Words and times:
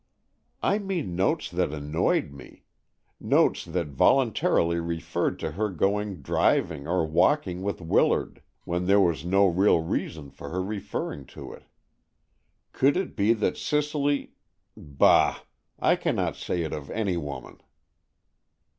"I 0.63 0.79
mean 0.79 1.15
notes 1.15 1.51
that 1.51 1.71
annoyed 1.71 2.31
me. 2.33 2.63
Notes 3.19 3.63
that 3.65 3.89
voluntarily 3.89 4.79
referred 4.79 5.37
to 5.37 5.51
her 5.51 5.69
going 5.69 6.23
driving 6.23 6.87
or 6.87 7.05
walking 7.05 7.61
with 7.61 7.81
Willard, 7.81 8.41
when 8.65 8.87
there 8.87 8.99
was 8.99 9.23
no 9.23 9.45
real 9.45 9.83
reason 9.83 10.31
for 10.31 10.49
her 10.49 10.63
referring 10.63 11.27
to 11.37 11.53
it. 11.53 11.65
Could 12.73 12.97
it 12.97 13.15
be 13.15 13.33
that 13.33 13.57
Cicely—bah! 13.57 15.41
I 15.77 15.95
cannot 15.97 16.35
say 16.35 16.63
it 16.63 16.73
of 16.73 16.89
any 16.89 17.15
woman!" 17.15 17.61